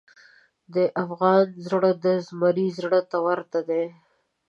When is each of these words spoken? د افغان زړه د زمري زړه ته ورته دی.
د 0.73 0.75
افغان 1.03 1.45
زړه 1.67 1.91
د 2.03 2.05
زمري 2.27 2.67
زړه 2.79 2.99
ته 3.09 3.17
ورته 3.27 3.59
دی. 3.69 3.85